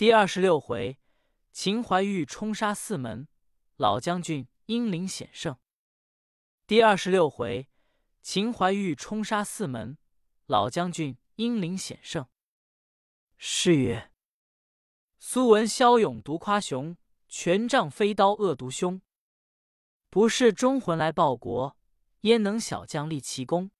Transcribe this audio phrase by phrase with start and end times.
[0.00, 0.98] 第二十六回，
[1.52, 3.28] 秦怀玉冲杀四门，
[3.76, 5.58] 老将军英灵显圣。
[6.66, 7.68] 第二十六回，
[8.22, 9.98] 秦怀玉冲杀四门，
[10.46, 12.26] 老将军英灵显圣。
[13.36, 14.10] 诗曰
[15.20, 16.96] ：“苏文骁勇独夸雄，
[17.28, 19.02] 权杖飞刀恶毒凶。
[20.08, 21.76] 不是忠魂来报国，
[22.22, 23.70] 焉能小将立奇功？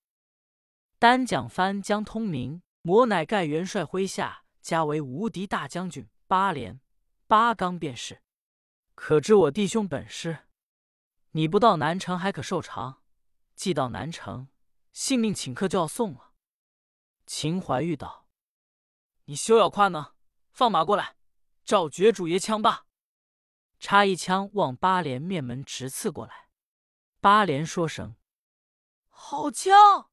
[0.99, 6.81] 单讲翻将通明，魔乃盖元帅麾下。”加为无敌大将军八连
[7.27, 8.23] 八刚便是，
[8.95, 10.47] 可知我弟兄本事？
[11.31, 13.03] 你不到南城还可受长，
[13.55, 14.49] 既到南城，
[14.93, 16.33] 性命顷刻就要送了。
[17.27, 18.27] 秦怀玉道
[19.27, 20.15] ：“你休要夸呢，
[20.51, 21.17] 放马过来，
[21.65, 22.87] 照绝主爷枪罢。”
[23.79, 26.51] 插一枪往八连面门直刺过来。
[27.21, 28.17] 八连说声
[29.09, 30.11] ：“好枪！”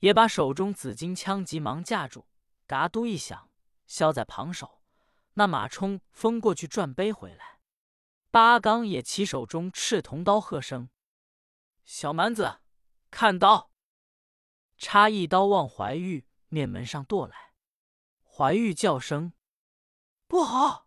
[0.00, 2.26] 也把手中紫金枪急忙架住，
[2.66, 3.47] 嘎嘟一响。
[3.88, 4.80] 削在旁手，
[5.32, 7.58] 那马冲风过去转背回来。
[8.30, 10.90] 八刚也起手中赤铜刀，喝声
[11.84, 12.60] ：“小蛮子，
[13.10, 13.72] 看刀！”
[14.78, 17.54] 插一刀往怀玉面门上剁来。
[18.22, 19.32] 怀玉叫声
[20.28, 20.86] ：“不好！”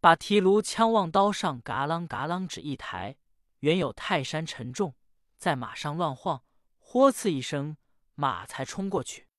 [0.00, 3.16] 把提炉枪往刀上嘎啷嘎啷指一抬，
[3.60, 4.96] 原有泰山沉重，
[5.38, 6.44] 在马上乱晃，
[6.76, 7.76] 豁刺一声，
[8.14, 9.29] 马才冲过去。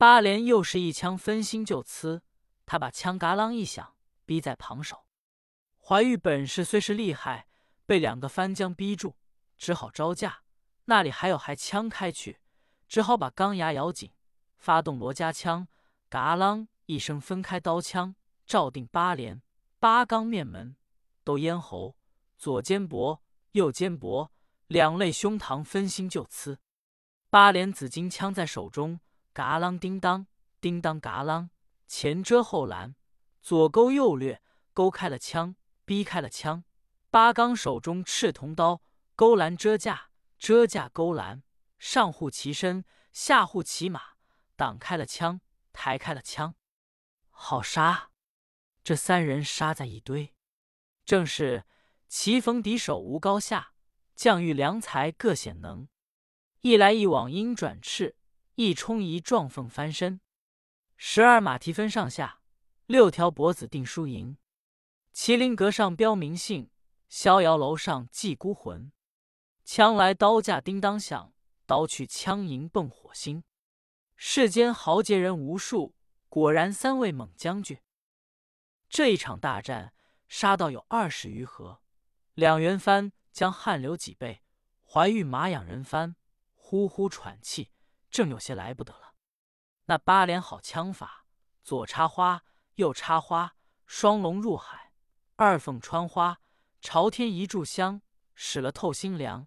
[0.00, 2.22] 八连又是一枪分心就刺，
[2.64, 5.04] 他把枪嘎啷一响，逼在旁手。
[5.78, 7.46] 怀玉本事虽是厉害，
[7.84, 9.16] 被两个翻将逼住，
[9.58, 10.40] 只好招架。
[10.86, 12.40] 那里还有还枪开去，
[12.88, 14.10] 只好把钢牙咬紧，
[14.56, 15.68] 发动罗家枪，
[16.08, 18.14] 嘎啷一声分开刀枪，
[18.46, 19.42] 照定八连
[19.78, 20.76] 八钢面门，
[21.22, 21.94] 都咽喉、
[22.38, 23.18] 左肩膊、
[23.52, 24.30] 右肩膊
[24.66, 26.58] 两肋胸膛分心就刺。
[27.28, 28.98] 八连紫金枪在手中。
[29.32, 30.26] 嘎啷叮当，
[30.60, 31.50] 叮当嘎啷，
[31.86, 32.94] 前遮后拦，
[33.40, 34.42] 左勾右掠，
[34.72, 36.64] 勾开了枪，逼开了枪。
[37.10, 38.82] 八刚手中赤铜刀，
[39.14, 41.42] 勾拦遮架，遮架勾拦，
[41.78, 44.14] 上护其身，下护其马，
[44.56, 45.40] 挡开了枪，
[45.72, 46.54] 抬开了枪。
[47.30, 48.10] 好杀！
[48.82, 50.34] 这三人杀在一堆，
[51.04, 51.64] 正是
[52.08, 53.72] 棋逢敌手无高下，
[54.14, 55.88] 将遇良才各显能。
[56.60, 58.16] 一来一往鹰转翅。
[58.62, 60.20] 一冲一撞，凤翻身；
[60.98, 62.42] 十二马蹄分上下，
[62.84, 64.36] 六条脖子定输赢。
[65.14, 66.68] 麒麟阁上标明姓，
[67.08, 68.92] 逍遥楼上祭孤魂。
[69.64, 71.32] 枪来刀架叮当响，
[71.64, 73.44] 刀去枪营迸火星。
[74.14, 75.94] 世间豪杰人无数，
[76.28, 77.80] 果然三位猛将军。
[78.90, 79.94] 这一场大战，
[80.28, 81.80] 杀到有二十余合。
[82.34, 84.42] 两员番将汗流几倍，
[84.86, 86.14] 怀玉马仰人翻，
[86.54, 87.70] 呼呼喘气。
[88.10, 89.14] 正有些来不得了，
[89.84, 91.26] 那八连好枪法，
[91.62, 92.44] 左插花，
[92.74, 93.54] 右插花，
[93.86, 94.92] 双龙入海，
[95.36, 96.40] 二凤穿花，
[96.80, 98.02] 朝天一炷香，
[98.34, 99.46] 使了透心凉。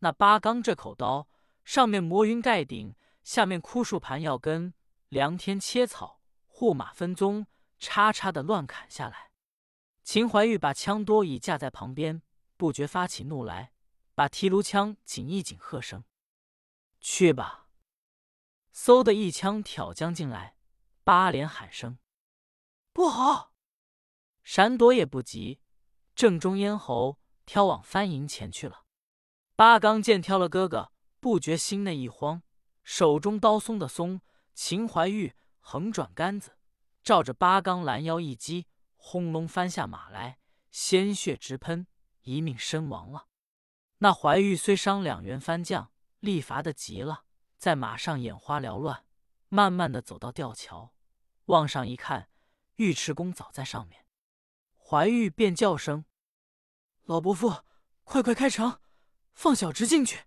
[0.00, 1.28] 那八刚这口刀，
[1.64, 4.74] 上面磨云盖顶，下面枯树盘要根，
[5.08, 7.46] 量天切草，护马分鬃，
[7.78, 9.30] 叉叉的乱砍下来。
[10.02, 12.22] 秦怀玉把枪多已架在旁边，
[12.56, 13.72] 不觉发起怒来，
[14.14, 16.04] 把提炉枪紧一紧，喝声
[17.00, 17.60] ：“去吧！”
[18.74, 20.56] 嗖的一枪挑将进来，
[21.04, 21.98] 八连喊声
[22.92, 23.52] ：“不好！”
[24.42, 25.60] 闪躲也不及，
[26.14, 28.84] 正中咽喉，挑往翻营前去了。
[29.54, 32.42] 八刚见挑了哥哥，不觉心内一慌，
[32.82, 34.20] 手中刀松的松。
[34.54, 36.58] 秦怀玉横转杆子，
[37.02, 38.66] 照着八刚拦腰一击，
[38.96, 40.38] 轰隆翻下马来，
[40.70, 41.86] 鲜血直喷，
[42.22, 43.28] 一命身亡了。
[43.98, 45.90] 那怀玉虽伤两员番将，
[46.20, 47.24] 力乏的极了。
[47.62, 49.06] 在马上眼花缭乱，
[49.48, 50.92] 慢慢的走到吊桥，
[51.44, 52.28] 往上一看，
[52.78, 54.04] 尉迟恭早在上面。
[54.76, 56.04] 怀玉便叫声
[57.06, 57.62] ：“老伯父，
[58.02, 58.80] 快快开城，
[59.32, 60.24] 放小侄进去。”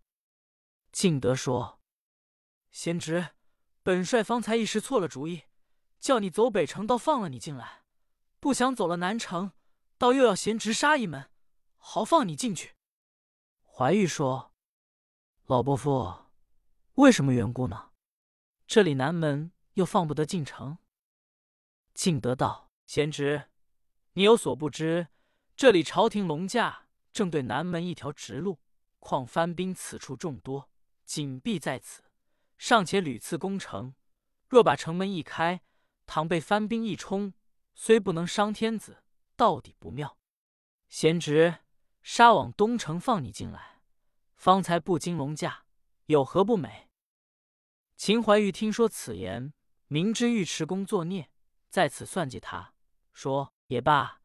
[0.94, 1.82] 敬德说
[2.72, 3.32] ：“贤侄，
[3.84, 5.44] 本帅方才一时错了主意，
[6.00, 7.84] 叫你走北城，倒放了你进来。
[8.40, 9.52] 不想走了南城，
[9.98, 11.30] 倒又要贤侄杀一门，
[11.76, 12.78] 好放你进去。”
[13.68, 14.54] 怀玉说
[15.48, 16.20] ：“老伯父。”
[16.96, 17.90] 为什么缘故呢？
[18.66, 20.78] 这里南门又放不得进城。
[21.94, 23.50] 敬德道：“贤侄，
[24.14, 25.10] 你有所不知，
[25.58, 28.62] 这里朝廷龙驾正对南门一条直路，
[29.00, 30.70] 况番兵此处众多，
[31.04, 32.02] 紧闭在此，
[32.58, 33.94] 尚且屡次攻城。
[34.48, 35.62] 若把城门一开，
[36.06, 37.34] 倘被番兵一冲，
[37.74, 39.04] 虽不能伤天子，
[39.36, 40.18] 到底不妙。
[40.88, 41.58] 贤侄，
[42.02, 43.82] 杀往东城放你进来，
[44.38, 45.66] 方才不经龙驾，
[46.06, 46.84] 有何不美？”
[48.06, 49.52] 秦怀玉听说此言，
[49.88, 51.32] 明知尉迟恭作孽，
[51.72, 52.76] 在此算计他，
[53.14, 54.22] 说：“也罢，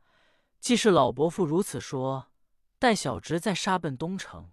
[0.58, 2.30] 既是老伯父如此说，
[2.78, 4.52] 待小侄再杀奔东城，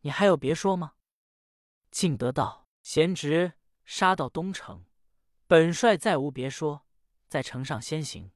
[0.00, 0.94] 你还有别说吗？”
[1.92, 3.52] 敬德道：“贤侄
[3.84, 4.84] 杀到东城，
[5.46, 6.84] 本帅再无别说，
[7.28, 8.32] 在城上先行。”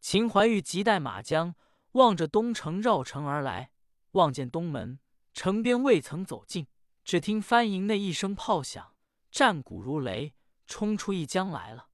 [0.00, 1.54] 秦怀玉急带马缰，
[1.92, 3.72] 望着东城绕城而来，
[4.10, 5.00] 望见东门
[5.32, 6.66] 城边未曾走近，
[7.02, 8.89] 只听翻营内一声炮响，
[9.30, 10.34] 战鼓如雷，
[10.66, 11.88] 冲出一将来了。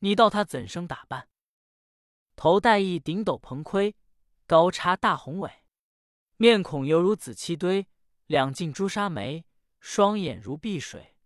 [0.00, 1.28] 你道他怎生打扮？
[2.36, 3.94] 头戴一顶斗篷盔，
[4.46, 5.64] 高插大红尾，
[6.36, 7.86] 面孔犹如紫漆堆，
[8.26, 9.44] 两靭朱砂眉，
[9.78, 11.16] 双眼如碧水，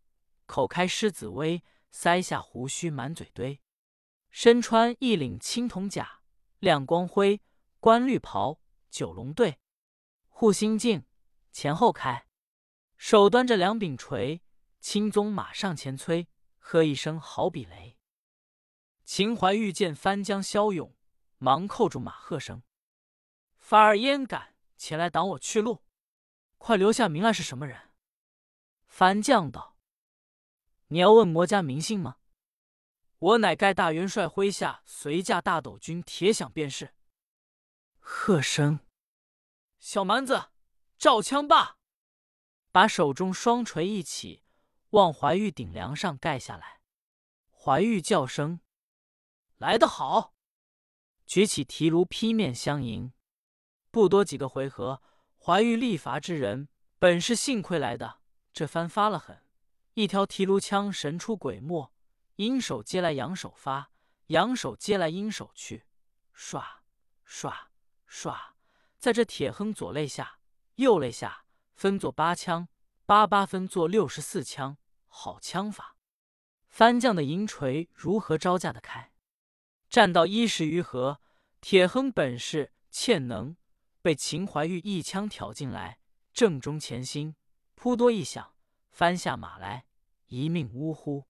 [0.46, 1.62] 口开狮子威，
[1.92, 3.60] 腮下胡须满嘴堆，
[4.30, 6.20] 身穿一领青铜甲。
[6.58, 7.42] 亮光辉，
[7.78, 8.58] 冠绿袍，
[8.90, 9.58] 九龙队，
[10.28, 11.04] 护心镜，
[11.52, 12.26] 前后开，
[12.96, 14.42] 手端着两柄锤，
[14.84, 16.28] 青鬃马上前催，
[16.58, 17.96] 喝一声好比雷。
[19.02, 20.94] 秦淮玉见翻江骁勇，
[21.38, 22.62] 忙扣住马喝声
[23.56, 25.82] ：“范儿焉敢前来挡我去路？
[26.58, 27.92] 快留下名来是什么人？”
[28.84, 29.78] 翻将道
[30.88, 32.18] ：“你要问魔家名姓吗？”
[33.16, 36.94] 我乃盖大元帅麾下随驾大斗军铁响便是。
[37.98, 38.80] 喝声，
[39.78, 40.50] 小蛮子，
[40.98, 41.78] 照枪罢！
[42.70, 44.43] 把手中双锤一起，
[44.94, 46.80] 往怀玉顶梁上盖下来。
[47.50, 48.60] 怀玉叫声
[49.58, 50.34] ：“来得好！”
[51.26, 53.12] 举起提炉劈面相迎。
[53.90, 55.02] 不多几个回合，
[55.36, 56.68] 怀玉力伐之人
[57.00, 58.20] 本是幸亏来的，
[58.52, 59.42] 这番发了狠，
[59.94, 61.92] 一条提炉枪神出鬼没。
[62.36, 63.90] 阴手接来，阳手发；
[64.26, 65.86] 阳手接来，阴手去。
[66.36, 66.62] 唰
[67.26, 67.52] 唰
[68.08, 68.36] 唰，
[68.98, 70.38] 在这铁亨左肋下、
[70.76, 72.68] 右肋下分作八枪，
[73.06, 74.76] 八八分作六十四枪，
[75.16, 75.96] 好枪法！
[76.68, 79.12] 番将的银锤如何招架得开？
[79.88, 81.20] 战到一十余合，
[81.60, 83.56] 铁亨本事欠能，
[84.02, 86.00] 被秦怀玉一枪挑进来，
[86.32, 87.36] 正中前心，
[87.76, 88.56] 扑多一响，
[88.90, 89.86] 翻下马来，
[90.26, 91.28] 一命呜呼。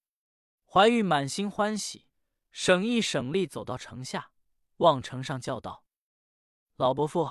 [0.65, 2.07] 怀玉满心欢喜，
[2.51, 4.31] 省一省力走到城下，
[4.79, 5.85] 望城上叫道
[6.77, 7.31] ：“老伯父，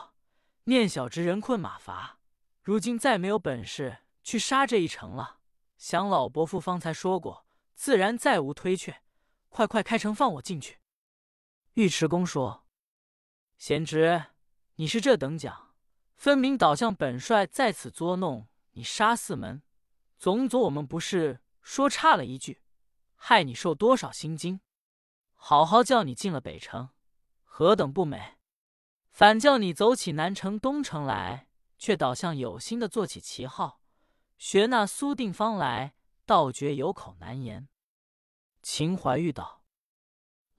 [0.65, 2.19] 念小侄人困马乏，
[2.61, 5.39] 如今再没有本事去杀这一城了。
[5.83, 7.45] 想老伯父方才说过，
[7.75, 9.01] 自然再无推却。
[9.49, 10.79] 快快开城放我进去。”
[11.75, 12.65] 尉迟恭说
[13.59, 14.27] ：“贤侄，
[14.75, 15.75] 你是这等讲，
[16.15, 19.61] 分明倒向本帅在此作弄你杀四门，
[20.17, 22.61] 总总我们不是说差了一句。”
[23.19, 24.61] 害你受多少心惊！
[25.33, 26.91] 好好叫你进了北城，
[27.43, 28.37] 何等不美！
[29.11, 33.81] 反叫你走起南城、东城来，却倒像有心的做起旗号，
[34.45, 35.93] 学那苏定方来，
[36.25, 37.69] 倒觉有口难言。
[38.61, 39.63] 秦怀玉道：“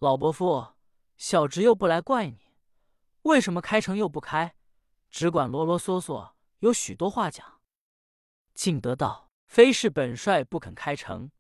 [0.01, 0.69] 老伯父，
[1.19, 2.57] 小侄又不来怪你，
[3.25, 4.57] 为什么开城又不开，
[5.11, 7.61] 只管啰啰嗦嗦，有许多话讲。”
[8.55, 11.31] 敬德道：“非是本帅不肯开城。”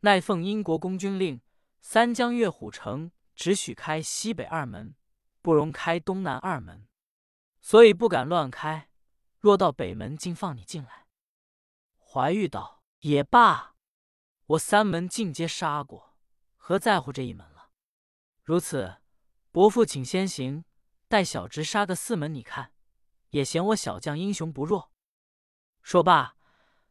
[0.00, 1.42] 乃奉英国公军令，
[1.82, 4.94] 三江越虎城只许开西北二门，
[5.42, 6.88] 不容开东南二门，
[7.60, 8.88] 所以不敢乱开。
[9.38, 10.99] 若到北门，竟放你进来。
[12.12, 13.76] 怀玉道：“也罢，
[14.46, 16.16] 我三门尽皆杀过，
[16.56, 17.70] 何在乎这一门了？
[18.42, 18.96] 如此，
[19.52, 20.64] 伯父请先行，
[21.06, 22.72] 待小侄杀个四门，你看，
[23.28, 24.90] 也嫌我小将英雄不弱。”
[25.84, 26.34] 说罢，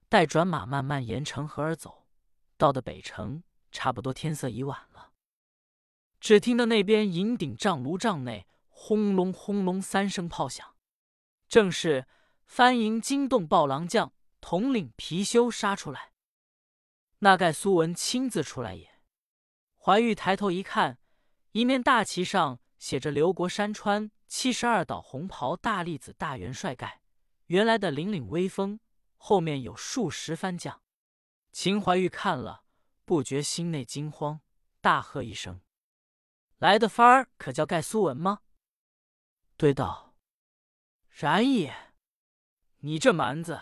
[0.08, 2.08] 待转马慢慢沿城河而走。
[2.55, 3.43] 到的北城，
[3.74, 5.12] 差不多天色已晚了。
[6.22, 10.77] 只听得那边银顶帐炉帐内轰隆轰隆三声炮响，
[11.50, 12.08] 正是
[12.46, 16.13] 翻营惊动暴狼将，统领貔貅杀出来。
[17.19, 19.01] 那盖苏文亲自出来也。
[19.77, 21.00] 怀玉抬头一看，
[21.51, 27.01] 一面大旗上写着“刘国山川七十二岛红袍大栗子大元帅盖”，
[27.48, 28.79] 原来的凛凛威风，
[29.17, 30.81] 后面有数十番将。
[31.51, 32.63] 秦怀玉看了，
[33.05, 34.41] 不觉心内惊慌，
[34.81, 35.62] 大喝一声
[36.60, 38.41] ：“来的番儿可叫盖苏文吗？”
[39.58, 40.15] 对道
[41.10, 41.93] ：“然也。
[42.81, 43.62] 你这蛮子，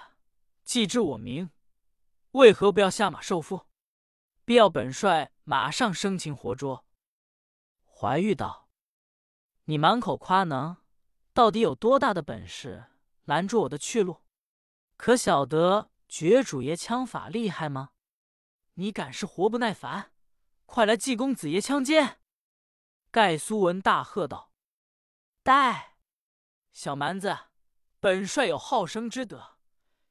[0.68, 1.50] 既知我名，
[2.32, 3.68] 为何不要下马受缚？
[4.44, 6.86] 必要本帅马上生擒活捉。”
[7.88, 8.68] 怀玉道
[9.64, 10.76] ：“你满口夸能，
[11.34, 12.92] 到底有多大的本事
[13.24, 14.26] 拦住我的去路？
[14.98, 17.92] 可晓得？”绝主爷枪法厉害吗？
[18.76, 20.14] 你敢是活不耐烦？
[20.66, 22.22] 快来济公子爷枪尖！
[23.12, 24.54] 盖苏文大喝道
[25.44, 25.98] ：“待
[26.72, 27.38] 小蛮子，
[28.00, 29.57] 本帅有好生之德，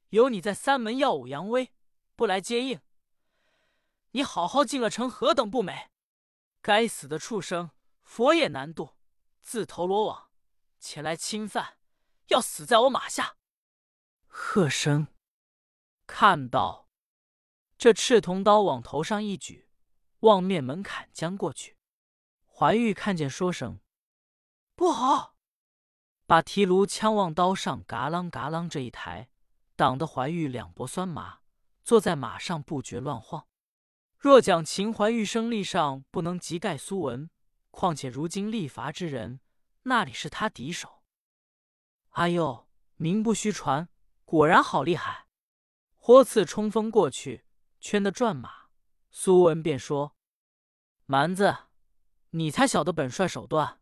[0.09, 1.73] 有你在三门耀武扬威，
[2.15, 2.79] 不来接应，
[4.11, 5.91] 你好好进了城，何等不美！
[6.61, 7.71] 该死的畜生，
[8.03, 8.95] 佛也难渡，
[9.41, 10.29] 自投罗网，
[10.79, 11.77] 前来侵犯，
[12.27, 13.35] 要死在我马下。
[14.25, 15.07] 喝声，
[16.05, 16.89] 看到
[17.77, 19.69] 这赤铜刀往头上一举，
[20.19, 21.77] 望面门槛将过去。
[22.45, 23.81] 怀玉看见，说声
[24.73, 25.35] 不好，
[26.25, 29.29] 把提炉枪往刀上嘎啷嘎啷这一抬，
[29.77, 31.41] 挡得怀玉两脖酸麻，
[31.83, 33.47] 坐在马上不觉乱晃。
[34.17, 37.29] 若讲秦怀玉生力上不能及盖苏文，
[37.69, 39.39] 况且如今力伐之人，
[39.83, 41.03] 那里是他敌手？
[42.09, 43.87] 哎呦，名不虚传，
[44.25, 45.27] 果然好厉害！
[45.95, 47.45] 豁刺冲锋过去，
[47.79, 48.69] 圈的转马。
[49.11, 50.15] 苏文便说
[51.05, 51.55] ：“蛮子，
[52.31, 53.79] 你才晓得本帅手段，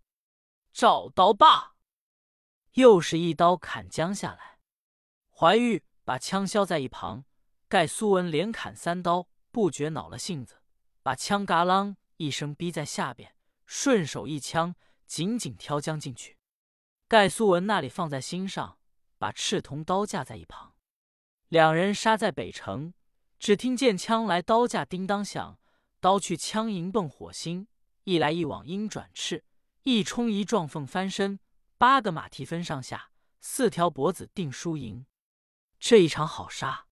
[0.74, 1.75] 找刀罢！”
[2.74, 4.55] 又是一刀砍将下来。
[5.38, 7.25] 怀玉把枪削在一旁，
[7.68, 9.27] 盖苏文连砍三刀。
[9.51, 10.62] 不觉恼了性子，
[11.01, 14.75] 把枪嘎啷一声逼在下边，顺手一枪
[15.06, 16.38] 紧紧挑将进去。
[17.08, 18.77] 盖苏文那里放在心上，
[19.18, 20.75] 把赤铜刀架在一旁。
[21.48, 22.94] 两人杀在北城，
[23.39, 25.58] 只听见枪来刀架叮当响，
[26.01, 27.68] 刀去枪迎迸火星，
[28.04, 29.46] 一来一往鹰转翅，
[29.84, 31.39] 一冲一撞凤翻身，
[31.77, 35.06] 八个马蹄分上下，四条脖子定输赢。
[35.88, 36.88] 这一场好杀，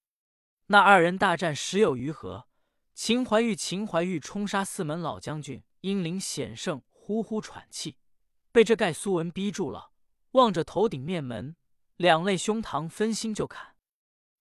[0.68, 2.48] 那二人大战十有余合。
[2.94, 7.98] 秦怀玉，秦怀玉冲杀四门老将军，英灵险胜，呼呼喘气，
[8.52, 9.90] 被这盖苏文逼住了，
[10.34, 11.56] 望着头顶面门，
[11.96, 13.76] 两肋胸膛分心就砍。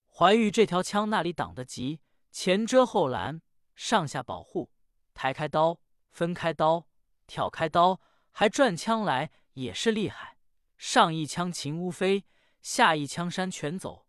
[0.06, 3.40] 怀玉这条枪那里挡得急，前遮后拦，
[3.74, 4.70] 上下保护，
[5.14, 5.80] 抬开刀，
[6.10, 6.86] 分开刀，
[7.26, 10.36] 挑开刀，还转枪来，也是厉害。
[10.76, 12.26] 上一枪秦乌飞，
[12.60, 14.01] 下一枪山泉走，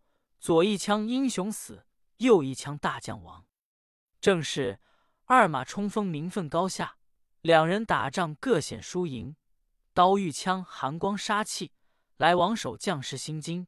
[0.44, 1.86] 左一枪英雄死，
[2.18, 3.46] 右一枪大将亡。
[4.20, 4.82] 正是
[5.24, 6.98] 二马冲锋，名分高下；
[7.40, 9.38] 两人打仗各显输赢。
[9.94, 11.72] 刀遇枪，寒光杀气，
[12.18, 13.68] 来往手将士心惊。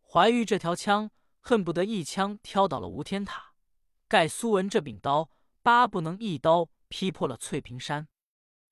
[0.00, 3.52] 怀玉这条枪，恨不得一枪挑倒了吴天塔。
[4.08, 5.28] 盖苏文这柄刀，
[5.60, 8.08] 巴不能一刀劈破了翠屏山。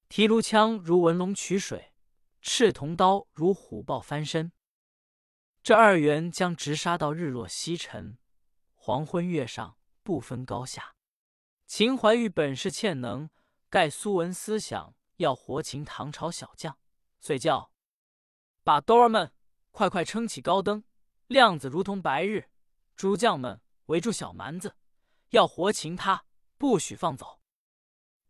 [0.08, 1.92] 提炉枪如文龙取水，
[2.40, 4.52] 赤铜刀如虎豹翻身。
[5.62, 8.18] 这二员将直杀到日落西沉，
[8.74, 10.96] 黄昏月上，不分高下。
[11.68, 13.30] 秦怀玉本是欠能，
[13.70, 16.76] 盖苏文思想要活擒唐朝小将，
[17.20, 17.70] 遂叫
[18.64, 19.32] 把兜儿们
[19.70, 20.82] 快快撑起高灯，
[21.28, 22.50] 亮子如同白日。
[22.96, 24.74] 诸将们围住小蛮子，
[25.30, 26.24] 要活擒他，
[26.58, 27.40] 不许放走。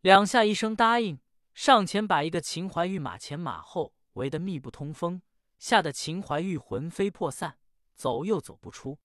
[0.01, 1.19] 两下一声答应，
[1.55, 5.23] 上前把一个秦怀玉马前马后围得密不通风，
[5.63, 7.57] 吓得秦怀玉魂飞魄散，
[7.95, 8.99] 走又走不出。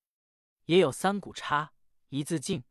[0.64, 1.72] 也有三股叉，
[2.08, 2.64] 一字镜。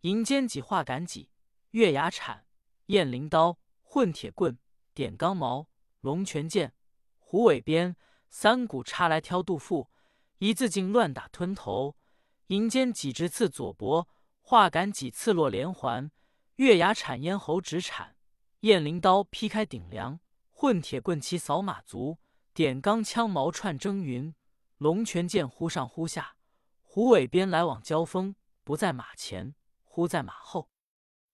[0.00, 1.28] 银尖戟、画杆戟、
[1.72, 2.46] 月牙铲、
[2.86, 4.58] 雁翎刀、混铁棍、
[4.94, 5.68] 点钢矛、
[6.00, 6.72] 龙泉剑、
[7.18, 7.96] 虎尾鞭，
[8.30, 9.90] 三股叉来挑肚腹，
[10.38, 11.98] 一字镜乱打吞头，
[12.46, 14.08] 银尖戟直刺左脖，
[14.40, 16.10] 画杆戟刺落连环，
[16.56, 18.16] 月牙铲咽喉直铲，
[18.60, 20.18] 雁翎刀劈开顶梁，
[20.50, 22.16] 混铁棍齐扫马足，
[22.54, 24.32] 点钢枪毛串蒸云，
[24.78, 26.36] 龙泉剑忽上忽下，
[26.82, 29.56] 虎尾鞭来往交锋，不在马前。
[29.82, 30.68] 忽在马后，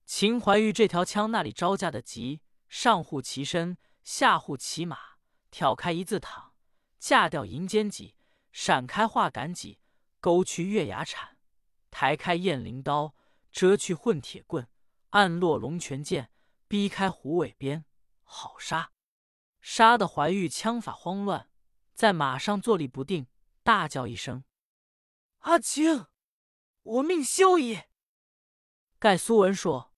[0.06, 4.96] 秦怀玉这条枪那里招架的急，上护其身，下护其马，
[5.50, 6.54] 挑开一字躺，
[6.98, 8.14] 架掉银尖戟，
[8.50, 9.78] 闪开画杆戟，
[10.20, 11.36] 勾去月牙铲，
[11.90, 13.14] 抬开雁翎刀，
[13.52, 14.66] 遮去混铁棍，
[15.10, 16.30] 暗落龙泉剑，
[16.66, 17.84] 逼开虎尾鞭，
[18.22, 18.92] 好杀！
[19.60, 21.50] 杀得怀玉枪法慌乱，
[21.94, 23.26] 在马上坐立不定，
[23.62, 24.44] 大叫一声
[25.40, 26.06] ：“阿青，
[26.82, 27.82] 我命休矣！”
[28.98, 29.94] 盖苏文说：“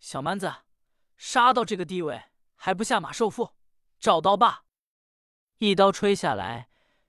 [0.00, 0.52] 小蛮子，
[1.16, 2.24] 杀到这个地位
[2.54, 3.52] 还不下马受缚？
[3.98, 4.64] 找刀吧！”
[5.58, 6.68] 一刀吹下来，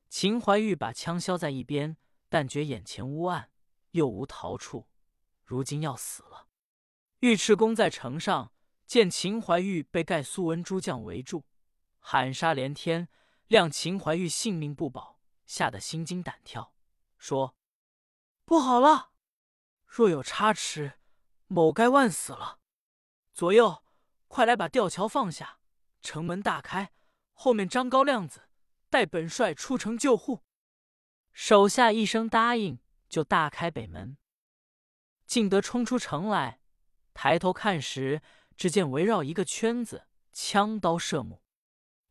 [0.09, 1.97] 秦怀玉把枪削在一边，
[2.29, 3.49] 但觉眼前乌暗，
[3.91, 4.87] 又无逃处，
[5.43, 6.47] 如今要死了。
[7.21, 8.53] 尉迟恭在城上
[8.85, 11.45] 见秦怀玉被盖苏文诸将围住，
[12.05, 13.07] 喊杀连天，
[13.47, 16.75] 谅秦怀玉性命不保，吓得心惊胆跳，
[17.17, 17.55] 说
[18.43, 19.13] ：“不好了！”
[19.87, 20.99] 若有差池，
[21.47, 22.59] 某该万死了。
[23.33, 23.85] 左右，
[24.27, 25.59] 快来把吊桥放下，
[26.01, 26.91] 城门大开，
[27.31, 28.49] 后面张高亮子
[28.89, 30.43] 带本帅出城救护。
[31.31, 34.17] 手下一声答应，就大开北门。
[35.25, 36.59] 敬德冲出城来，
[37.13, 38.21] 抬头看时，
[38.57, 41.42] 只见围绕一个圈子，枪刀射目。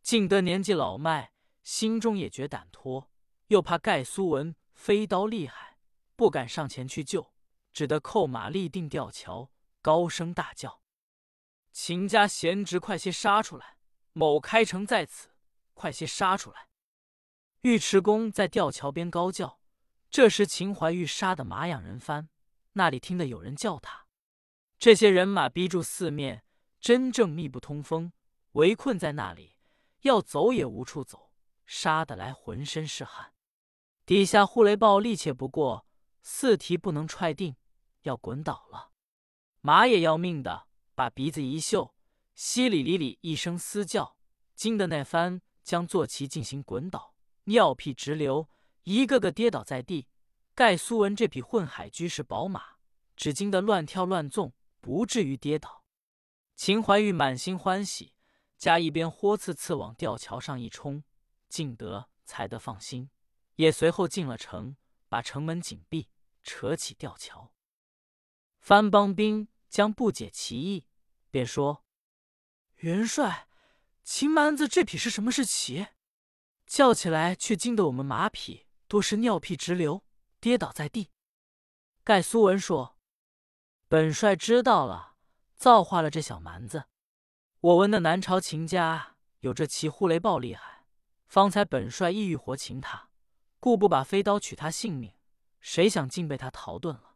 [0.03, 1.33] 敬德年纪老迈，
[1.63, 3.09] 心中也觉胆脱，
[3.47, 5.79] 又怕盖苏文飞刀厉害，
[6.17, 7.33] 不敢上前去救。
[7.73, 10.83] 只得扣马立定吊桥，高声大叫
[11.73, 13.79] ：“秦家贤侄，快些杀出来！
[14.13, 15.31] 某开城在此，
[15.73, 16.69] 快些杀出来！”
[17.63, 19.61] 尉迟恭在吊桥边高叫。
[20.11, 22.29] 这时秦怀玉杀得马仰人翻，
[22.73, 24.07] 那里听得有人叫他。
[24.79, 26.45] 这些人马逼住四面，
[26.81, 28.13] 真正密不通风，
[28.53, 29.57] 围困在那里，
[30.03, 31.33] 要走也无处走，
[31.67, 33.35] 杀得来浑身是汗。
[34.05, 35.87] 底下护雷豹力气不过，
[36.23, 37.57] 四蹄不能踹定，
[38.03, 38.93] 要滚倒了。
[39.61, 41.95] 马也要命的，把鼻子一嗅，
[42.35, 44.17] 稀里里里一声嘶叫，
[44.55, 48.49] 惊得那番将坐骑进行滚倒，尿屁直流。
[48.83, 50.09] 一个个跌倒在地，
[50.57, 52.79] 盖苏文这匹混海居士宝马，
[53.15, 55.85] 只惊得乱跳乱纵，不至于跌倒。
[56.57, 58.15] 秦怀玉满心欢喜，
[58.63, 61.03] 加一边豁刺刺往吊桥上一冲，
[61.49, 63.11] 进得才得放心，
[63.57, 64.77] 也随后进了城，
[65.09, 66.09] 把城门紧闭，
[66.45, 67.53] 扯起吊桥。
[68.61, 70.87] 番邦兵将不解其意，
[71.29, 71.85] 便说
[72.79, 73.49] ：“元帅，
[74.05, 75.89] 秦蛮子这匹是什么是骑？
[76.65, 80.05] 叫起来却惊得我们马匹。”多是尿屁直流，
[80.39, 81.11] 跌倒在地。
[82.05, 82.97] 盖苏文说
[83.89, 85.17] ：“本帅知道了，
[85.57, 86.85] 造化了这小蛮子。
[87.63, 90.85] 我闻那南朝秦家有这骑呼雷豹厉害，
[91.29, 93.09] 方才本帅意欲活擒他，
[93.61, 95.15] 故不把飞刀取他性命。
[95.61, 97.15] 谁想竟被他逃遁了。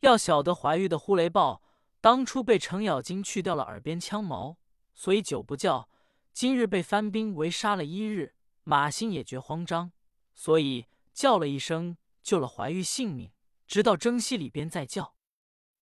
[0.00, 1.62] 要晓得怀玉的呼雷豹
[2.00, 4.56] 当初被程咬金去掉了耳边枪毛，
[4.94, 5.90] 所以久不叫。
[6.32, 9.92] 今日被番兵围杀了一日，马心也觉慌张。”
[10.34, 13.30] 所以叫了一声，救了怀玉性命，
[13.66, 15.14] 直到征西里边再叫。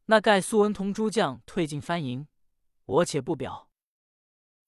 [0.06, 2.26] 那盖苏文同诸将退进番营，
[2.90, 3.70] 我且不表。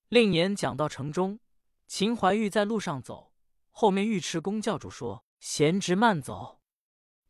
[0.08, 1.40] 另言讲到城中，
[1.88, 3.32] 秦怀玉在路上走，
[3.72, 6.60] 后面尉迟恭叫住说：“贤侄慢走，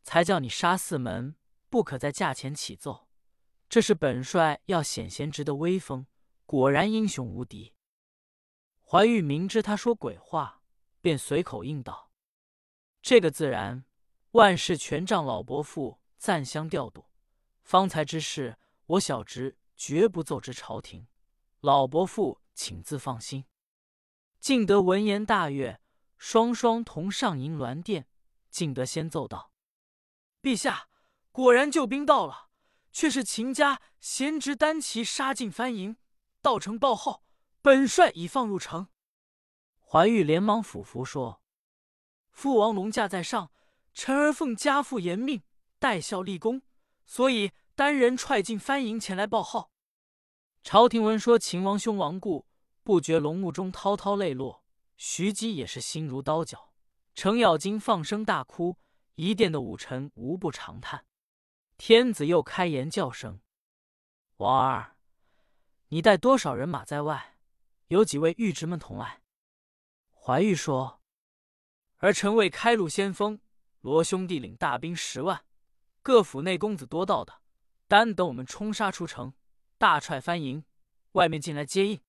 [0.03, 1.35] 才叫你杀四门，
[1.69, 3.07] 不可在驾前起奏。
[3.67, 6.05] 这是本帅要显贤侄的威风，
[6.45, 7.73] 果然英雄无敌。”
[8.85, 10.61] 怀玉明知他说鬼话，
[11.01, 12.11] 便随口应道。
[13.01, 13.85] 这个自然，
[14.31, 17.07] 万事全仗老伯父暂相调度。
[17.63, 21.07] 方才之事，我小侄绝不奏知朝廷。
[21.59, 23.43] 老伯父请自放心。
[24.39, 25.81] 敬德闻言大悦，
[26.17, 28.07] 双双同上银銮殿。
[28.49, 29.51] 敬德先奏道
[30.41, 30.87] ：“陛下，
[31.33, 32.47] 果然救兵到了，
[32.93, 35.97] 却是秦家贤侄单骑杀进番营，
[36.41, 37.25] 到城报号，
[37.61, 38.87] 本帅已放入城。”
[39.85, 41.43] 怀玉连忙俯伏说。
[42.31, 43.51] 父王龙驾在上，
[43.93, 45.43] 臣儿奉家父严命，
[45.77, 46.61] 代孝立功，
[47.05, 49.72] 所以单人踹进番营前来报号。
[50.63, 52.47] 朝廷闻说秦王兄亡故，
[52.83, 54.63] 不觉龙目中滔滔泪落。
[54.95, 56.71] 徐姬也是心如刀绞，
[57.13, 58.77] 程咬金放声大哭，
[59.15, 61.05] 一殿的武臣无不长叹。
[61.77, 63.41] 天子又开言叫声
[64.37, 64.95] ：“王儿，
[65.89, 67.37] 你带多少人马在外？
[67.87, 69.21] 有几位御侄们同来？”
[70.15, 71.01] 怀玉说。
[71.97, 73.41] 儿臣为开路先锋，
[73.81, 75.43] 罗兄弟领大兵十万，
[76.01, 77.41] 各府内公子多到的，
[77.89, 79.33] 单等我们冲杀出城，
[79.83, 80.63] 大踹翻营，
[81.11, 82.01] 外面进来接应。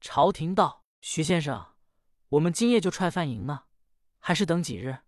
[0.00, 1.76] 朝廷道：“徐先生，
[2.30, 3.66] 我们今夜就踹翻营呢，
[4.18, 4.98] 还是等几日？”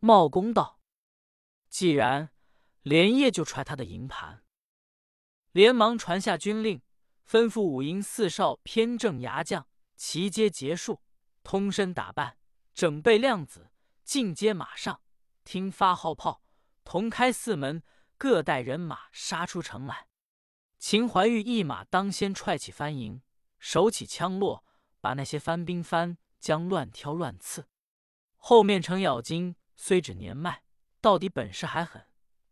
[0.00, 0.82] 茂公道
[1.70, 2.28] ：“既然
[2.82, 4.44] 连夜就踹他的营盘。”
[5.52, 6.82] 连忙传下军令，
[7.26, 11.00] 吩咐五营四少偏正牙将齐皆结束，
[11.42, 12.36] 通身打扮。
[12.74, 13.70] 整备亮子，
[14.04, 15.00] 进阶马上，
[15.42, 16.42] 听发号炮，
[16.84, 17.82] 同开四门，
[18.18, 20.08] 各带人马杀出城来。
[20.84, 23.22] 秦怀玉一马当先踹起番营，
[23.60, 24.64] 手起枪落，
[25.00, 27.68] 把那些番兵番将乱挑乱刺。
[28.34, 30.64] 后面程咬金虽只年迈，
[31.00, 32.04] 到底本事还狠，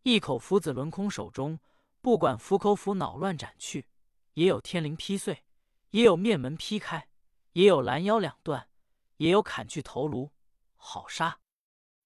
[0.05, 1.59] 一口斧子轮空手中，
[2.01, 3.88] 不管斧口斧脑乱斩去，
[4.35, 5.45] 也有天灵劈碎，
[5.90, 7.09] 也有面门劈开，
[7.55, 8.69] 也有拦腰两断。
[9.16, 10.31] 也有砍去头颅，
[10.77, 11.40] 好杀！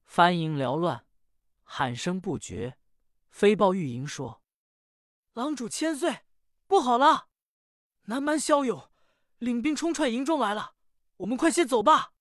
[0.06, 1.04] 翻营缭乱，
[1.62, 2.78] 喊声不绝。
[3.28, 4.42] 飞豹御营说
[5.34, 6.20] ：“狼主千岁，
[6.68, 7.28] 不好了！
[8.02, 8.88] 南蛮骁勇
[9.38, 10.76] 领兵冲踹营中来了，
[11.16, 12.12] 我们快些走吧！”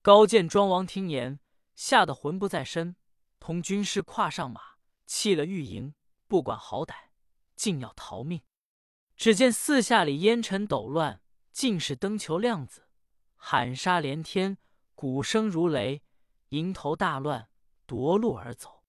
[0.00, 1.40] 高见庄王听言，
[1.74, 2.94] 吓得魂不在身，
[3.40, 5.94] 同军士跨上马，弃了御营，
[6.28, 6.94] 不管好歹，
[7.56, 8.42] 竟要逃命。
[9.16, 12.86] 只见四下里烟尘抖乱，尽是灯球亮子。
[13.34, 14.56] 喊杀连天，
[14.94, 16.04] 鼓声如雷，
[16.50, 17.50] 营头大乱，
[17.86, 18.84] 夺路而走。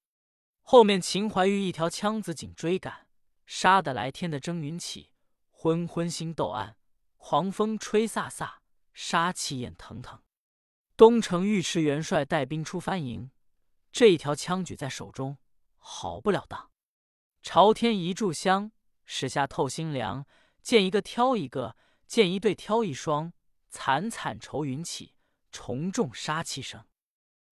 [0.62, 3.08] 后面秦怀玉一条枪子紧追赶，
[3.54, 5.12] 杀得来天的蒸云起，
[5.50, 6.78] 昏昏星斗暗，
[7.18, 8.50] 狂风吹飒飒，
[8.94, 10.24] 杀气焰腾腾。
[10.96, 13.30] 东城尉迟元帅带兵出番营，
[13.92, 15.38] 这一条枪举在手中，
[15.78, 16.72] 好不了当。
[17.42, 18.72] 朝天一炷香，
[19.04, 20.26] 时下透心凉，
[20.62, 21.76] 见一个挑一个，
[22.08, 23.34] 见一对挑一双。
[23.70, 25.16] 惨惨愁云起，
[25.52, 26.86] 重重杀气声。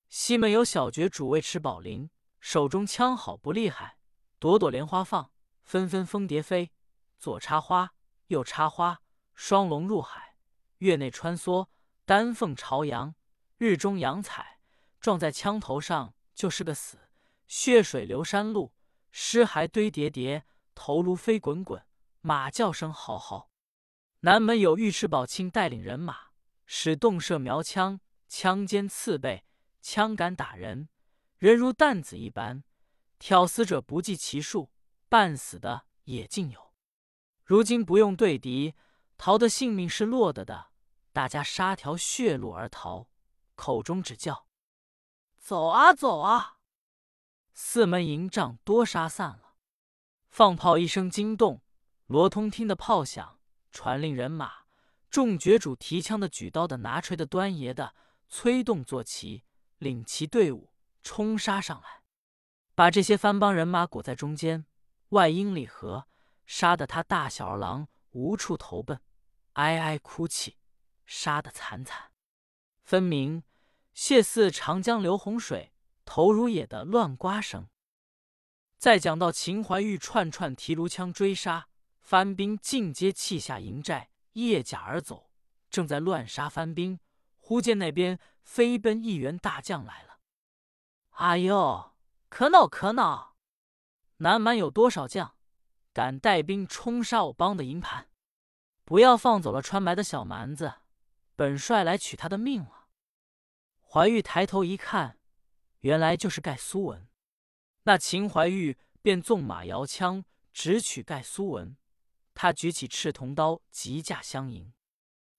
[0.08, 2.10] 西门有小绝主尉迟宝林，
[2.40, 3.98] 手中枪好不厉害，
[4.40, 5.32] 朵朵莲花放，
[5.70, 6.72] 纷纷蜂蝶飞，
[7.20, 7.94] 左插花，
[8.26, 9.04] 右插花，
[9.36, 10.36] 双龙入海，
[10.80, 11.68] 月内穿梭，
[12.06, 13.14] 丹凤朝阳，
[13.60, 14.62] 日中阳彩，
[15.00, 17.12] 撞在枪头上就是个死，
[17.46, 18.74] 血水流山路，
[19.12, 21.86] 尸骸堆叠叠，头颅飞滚滚，
[22.22, 23.52] 马叫声嚎嚎。
[24.22, 26.30] 南门有尉迟宝庆带领人马，
[26.66, 29.46] 使动射苗枪，枪尖刺背。
[29.84, 30.90] 枪杆打人，
[31.38, 32.64] 人如弹子一般，
[33.20, 34.72] 挑死者不计其数，
[35.10, 36.74] 半死的也尽有。
[37.43, 38.76] 如今不用对敌，
[39.17, 40.67] 逃的性命是落得的，
[41.12, 43.10] 大家杀条血路而逃，
[43.56, 44.48] 口中只叫
[45.38, 46.60] ：“走啊，走啊！”
[47.54, 49.56] 四门营帐多杀散了。
[50.30, 51.63] 放炮一声惊动，
[52.06, 53.39] 罗通听的炮响，
[53.72, 54.65] 传令人马，
[55.10, 57.95] 众绝主提枪的、举刀的、拿锤的、端爷的，
[58.30, 59.43] 催动坐骑。
[59.80, 62.04] 领其队伍冲杀上来，
[62.76, 64.65] 把这些番邦人马裹在中间，
[65.10, 66.08] 外阴里合，
[66.45, 69.02] 杀得他大小二郎无处投奔，
[69.54, 70.58] 哀哀哭泣，
[71.06, 72.12] 杀得惨惨，
[72.84, 73.43] 分明
[73.93, 75.74] 谢似长江流洪水，
[76.06, 77.67] 投如野的乱刮声。
[78.78, 81.67] 再讲到秦怀玉串串提炉枪追杀
[82.00, 85.30] 番兵，尽皆弃下营寨，夜甲而走，
[85.69, 87.00] 正在乱杀番兵，
[87.38, 88.19] 忽见那边。
[88.41, 90.22] 飞奔一员大将来了！
[91.12, 91.93] 哎呦，
[92.30, 93.36] 可恼可恼！
[94.22, 95.36] 南蛮有多少将
[95.94, 98.10] 敢带兵冲杀我帮的营盘？
[98.84, 100.74] 不要放走了穿白的小蛮子，
[101.36, 102.88] 本帅来取他的命了！
[103.82, 105.20] 怀玉抬头一看，
[105.80, 107.08] 原来就是盖苏文。
[107.84, 111.78] 那秦怀玉便纵马摇枪，直取盖苏文。
[112.34, 114.74] 他举起赤铜刀，急驾相迎。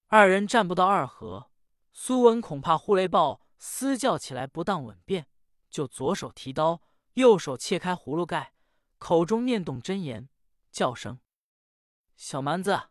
[0.07, 1.51] 二人战不到二合。
[1.93, 5.27] 苏文恐怕呼雷豹嘶叫起来不当稳便，
[5.69, 6.81] 就左手提刀，
[7.15, 8.55] 右手切开葫芦盖，
[9.01, 10.29] 口中念动真言，
[10.71, 11.19] 叫声
[12.15, 12.91] ：“小蛮子，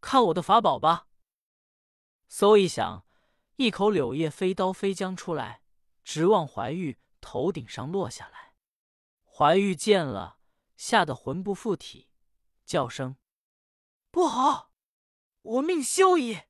[0.00, 1.08] 看我的法宝吧！”
[2.30, 3.04] 嗖一响，
[3.56, 5.62] 一口柳叶飞刀飞将出来，
[6.02, 8.54] 直往怀玉头顶上落下来。
[9.24, 10.38] 怀玉见了，
[10.78, 12.08] 吓得魂不附体，
[12.64, 13.16] 叫声
[14.10, 14.72] ：“不好，
[15.42, 16.44] 我命休矣！”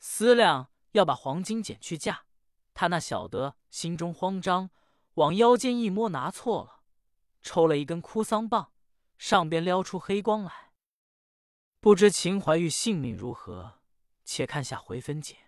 [0.00, 0.72] 思量。
[0.92, 2.24] 要把黄金捡去嫁，
[2.72, 4.70] 他那晓得心中慌张，
[5.14, 6.77] 往腰间一摸，拿错了，
[7.42, 8.72] 抽了一根哭丧棒，
[9.16, 10.72] 上边撩出黑光来。
[11.80, 13.80] 不知秦怀玉性命如何？
[14.24, 15.47] 且看下回分解。